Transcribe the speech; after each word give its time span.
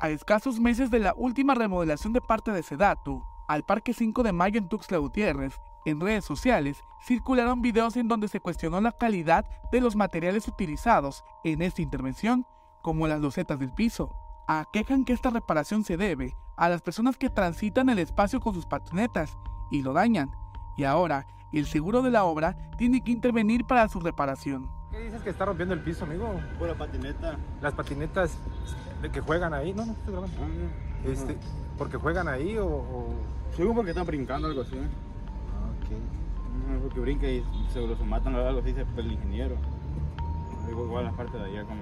A 0.00 0.10
escasos 0.10 0.60
meses 0.60 0.92
de 0.92 1.00
la 1.00 1.12
última 1.16 1.56
remodelación 1.56 2.12
de 2.12 2.20
parte 2.20 2.52
de 2.52 2.62
Sedatu, 2.62 3.24
al 3.48 3.64
Parque 3.64 3.92
5 3.92 4.22
de 4.22 4.32
Mayo 4.32 4.58
en 4.58 4.68
Tuxtla 4.68 4.98
Gutiérrez, 4.98 5.60
en 5.84 6.00
redes 6.00 6.24
sociales 6.24 6.84
circularon 7.04 7.62
videos 7.62 7.96
en 7.96 8.06
donde 8.06 8.28
se 8.28 8.38
cuestionó 8.38 8.80
la 8.80 8.92
calidad 8.92 9.44
de 9.72 9.80
los 9.80 9.96
materiales 9.96 10.46
utilizados 10.46 11.24
en 11.42 11.62
esta 11.62 11.82
intervención, 11.82 12.46
como 12.80 13.08
las 13.08 13.20
losetas 13.20 13.58
del 13.58 13.72
piso. 13.72 14.14
Aquejan 14.46 15.04
que 15.04 15.14
esta 15.14 15.30
reparación 15.30 15.82
se 15.82 15.96
debe 15.96 16.36
a 16.56 16.68
las 16.68 16.80
personas 16.80 17.16
que 17.16 17.28
transitan 17.28 17.88
el 17.88 17.98
espacio 17.98 18.38
con 18.38 18.54
sus 18.54 18.66
patinetas 18.66 19.36
y 19.72 19.82
lo 19.82 19.94
dañan, 19.94 20.30
y 20.76 20.84
ahora 20.84 21.26
el 21.52 21.66
seguro 21.66 22.02
de 22.02 22.12
la 22.12 22.22
obra 22.22 22.56
tiene 22.76 23.02
que 23.02 23.10
intervenir 23.10 23.64
para 23.64 23.88
su 23.88 23.98
reparación. 23.98 24.70
¿Qué 24.92 25.00
dices 25.00 25.22
que 25.22 25.30
está 25.30 25.44
rompiendo 25.44 25.74
el 25.74 25.82
piso, 25.82 26.04
amigo? 26.04 26.40
Pura 26.56 26.74
patineta. 26.74 27.36
Las 27.60 27.74
patinetas 27.74 28.38
de 29.02 29.10
que 29.10 29.20
juegan 29.20 29.54
ahí, 29.54 29.72
no, 29.72 29.86
no, 29.86 29.92
estoy 29.92 30.12
grabando. 30.12 30.36
Ah, 30.40 31.08
Este, 31.08 31.36
¿Porque 31.76 31.96
juegan 31.96 32.28
ahí 32.28 32.56
o...? 32.58 32.66
o- 32.66 33.14
Seguro 33.54 33.74
porque 33.76 33.90
están 33.90 34.06
brincando 34.06 34.46
algo 34.48 34.60
así. 34.62 34.76
¿eh? 34.76 34.86
Ah, 35.52 36.72
No, 36.72 36.80
porque 36.80 37.00
brinca 37.00 37.26
y 37.26 37.44
seguro 37.72 37.96
se 37.96 38.04
matan 38.04 38.34
o 38.34 38.38
algo 38.46 38.60
así, 38.60 38.68
dice 38.72 38.84
el 38.96 39.12
ingeniero. 39.12 39.56
Igual, 40.70 40.86
igual 40.86 41.04
las 41.06 41.14
partes 41.14 41.40
de 41.40 41.46
allá 41.46 41.64
como 41.64 41.80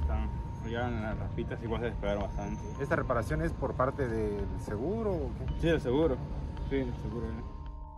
están 0.00 0.28
allá 0.66 0.88
en 0.88 1.02
las 1.02 1.18
raspitas 1.18 1.62
igual 1.62 1.80
se 1.82 1.86
despegaron 1.86 2.22
bastante. 2.24 2.60
ok. 2.74 2.80
¿Esta 2.80 2.96
reparación 2.96 3.42
es 3.42 3.52
por 3.52 3.74
parte 3.74 4.08
del 4.08 4.44
seguro 4.64 5.12
o 5.12 5.30
qué? 5.38 5.60
Sí, 5.60 5.68
el 5.68 5.80
seguro. 5.80 6.16
Sí, 6.68 6.76
el 6.76 6.92
seguro. 7.02 7.26
¿eh? 7.26 7.44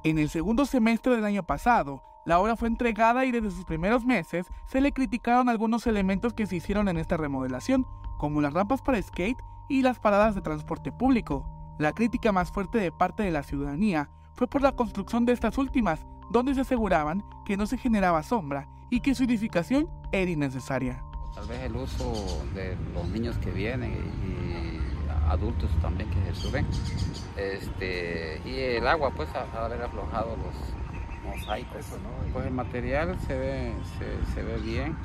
En 0.04 0.18
el 0.18 0.28
segundo 0.28 0.66
semestre 0.66 1.14
del 1.16 1.24
año 1.24 1.42
pasado, 1.42 2.02
la 2.26 2.38
obra 2.38 2.54
fue 2.56 2.68
entregada 2.68 3.24
y 3.24 3.30
desde 3.32 3.50
sus 3.50 3.64
primeros 3.64 4.04
meses 4.04 4.46
se 4.66 4.80
le 4.80 4.92
criticaron 4.92 5.48
algunos 5.48 5.86
elementos 5.86 6.32
que 6.34 6.46
se 6.46 6.56
hicieron 6.56 6.88
en 6.88 6.96
esta 6.98 7.16
remodelación, 7.16 7.86
como 8.18 8.40
las 8.40 8.52
rampas 8.52 8.82
para 8.82 9.00
skate 9.00 9.38
y 9.68 9.82
las 9.82 9.98
paradas 9.98 10.34
de 10.34 10.42
transporte 10.42 10.92
público. 10.92 11.46
La 11.78 11.92
crítica 11.92 12.32
más 12.32 12.50
fuerte 12.50 12.78
de 12.78 12.92
parte 12.92 13.22
de 13.22 13.30
la 13.30 13.42
ciudadanía 13.42 14.10
fue 14.34 14.46
por 14.46 14.62
la 14.62 14.72
construcción 14.72 15.24
de 15.26 15.32
estas 15.32 15.58
últimas, 15.58 16.06
donde 16.30 16.54
se 16.54 16.62
aseguraban 16.62 17.24
que 17.44 17.56
no 17.56 17.66
se 17.66 17.78
generaba 17.78 18.22
sombra 18.22 18.68
y 18.90 19.00
que 19.00 19.14
su 19.14 19.24
edificación 19.24 19.88
era 20.12 20.30
innecesaria. 20.30 21.02
Tal 21.34 21.46
vez 21.46 21.60
el 21.64 21.76
uso 21.76 22.12
de 22.54 22.76
los 22.94 23.06
niños 23.08 23.36
que 23.38 23.50
vienen 23.50 23.92
y 23.92 24.96
adultos 25.28 25.70
también 25.82 26.08
que 26.10 26.32
se 26.32 26.40
suben. 26.40 26.66
Este, 27.36 28.40
y 28.44 28.76
el 28.76 28.86
agua, 28.86 29.10
pues, 29.14 29.28
haber 29.34 29.82
aflojado 29.82 30.36
los 30.36 31.34
mosaicos. 31.34 31.84
Pues 32.32 32.46
el 32.46 32.54
material 32.54 33.18
se 33.26 33.36
ve, 33.36 33.72
se, 33.98 34.34
se 34.34 34.42
ve 34.42 34.58
bien, 34.58 34.96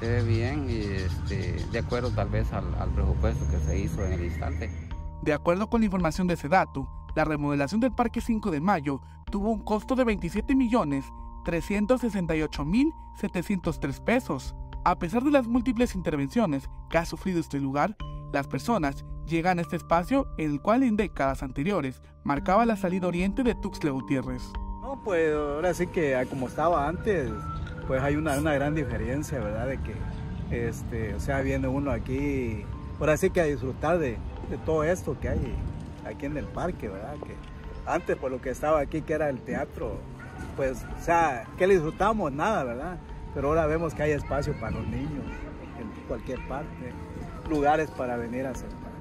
se 0.00 0.08
ve 0.08 0.22
bien 0.22 0.68
y 0.68 0.80
este, 0.80 1.64
de 1.70 1.78
acuerdo 1.78 2.10
tal 2.10 2.28
vez 2.28 2.52
al, 2.52 2.74
al 2.74 2.90
presupuesto 2.90 3.44
que 3.50 3.58
se 3.58 3.78
hizo 3.78 4.04
en 4.04 4.12
el 4.12 4.24
instante. 4.24 4.70
De 5.22 5.32
acuerdo 5.32 5.68
con 5.68 5.80
la 5.80 5.84
información 5.84 6.26
de 6.26 6.36
Sedatu, 6.36 6.88
la 7.14 7.24
remodelación 7.24 7.80
del 7.80 7.92
Parque 7.92 8.20
5 8.20 8.50
de 8.50 8.60
Mayo 8.60 9.02
tuvo 9.30 9.50
un 9.50 9.60
costo 9.60 9.94
de 9.94 10.04
27 10.04 10.54
millones 10.54 11.04
368 11.44 12.64
mil 12.64 12.92
703 13.16 14.00
pesos. 14.00 14.54
A 14.84 14.98
pesar 14.98 15.22
de 15.22 15.30
las 15.30 15.46
múltiples 15.46 15.94
intervenciones 15.94 16.70
que 16.88 16.98
ha 16.98 17.04
sufrido 17.04 17.40
este 17.40 17.60
lugar, 17.60 17.96
las 18.32 18.46
personas 18.46 19.04
llegan 19.26 19.58
a 19.58 19.62
este 19.62 19.76
espacio 19.76 20.26
el 20.38 20.60
cual 20.60 20.82
en 20.82 20.96
décadas 20.96 21.42
anteriores 21.42 22.02
marcaba 22.24 22.64
la 22.64 22.76
salida 22.76 23.06
oriente 23.06 23.42
de 23.42 23.54
Tuxtla 23.54 23.90
Gutiérrez. 23.90 24.42
No, 24.82 25.00
pues 25.04 25.34
ahora 25.34 25.74
sí 25.74 25.86
que 25.86 26.16
a 26.16 26.26
como 26.26 26.48
estaba 26.48 26.88
antes, 26.88 27.30
pues 27.90 28.04
hay 28.04 28.14
una, 28.14 28.38
una 28.38 28.54
gran 28.54 28.76
diferencia, 28.76 29.40
¿verdad? 29.40 29.66
De 29.66 29.78
que, 29.78 30.68
este, 30.68 31.12
o 31.12 31.18
sea, 31.18 31.40
viene 31.40 31.66
uno 31.66 31.90
aquí, 31.90 32.64
ahora 33.00 33.16
sí 33.16 33.30
que 33.30 33.40
a 33.40 33.44
disfrutar 33.44 33.98
de, 33.98 34.16
de 34.48 34.58
todo 34.64 34.84
esto 34.84 35.18
que 35.18 35.28
hay 35.28 35.56
aquí 36.06 36.26
en 36.26 36.36
el 36.36 36.44
parque, 36.44 36.88
¿verdad? 36.88 37.14
Que 37.14 37.34
antes, 37.90 38.16
por 38.16 38.30
lo 38.30 38.40
que 38.40 38.50
estaba 38.50 38.78
aquí, 38.78 39.02
que 39.02 39.12
era 39.12 39.28
el 39.28 39.40
teatro, 39.40 39.98
pues, 40.54 40.86
o 41.00 41.02
sea, 41.02 41.48
que 41.58 41.66
le 41.66 41.74
disfrutamos? 41.74 42.30
Nada, 42.30 42.62
¿verdad? 42.62 42.96
Pero 43.34 43.48
ahora 43.48 43.66
vemos 43.66 43.92
que 43.92 44.04
hay 44.04 44.12
espacio 44.12 44.54
para 44.60 44.70
los 44.70 44.86
niños 44.86 45.24
en 45.80 46.06
cualquier 46.06 46.46
parte, 46.46 46.92
lugares 47.48 47.90
para 47.90 48.16
venir 48.16 48.46
a 48.46 48.54
sentar. 48.54 48.92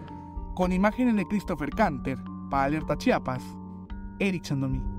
Con 0.56 0.72
imágenes 0.72 1.16
de 1.16 1.28
Christopher 1.28 1.70
Canter, 1.70 2.18
para 2.50 2.64
Alerta 2.64 2.98
Chiapas, 2.98 3.44
Eric 4.18 4.42
Chandomí. 4.42 4.99